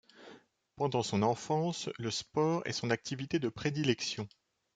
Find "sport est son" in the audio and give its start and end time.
2.09-2.89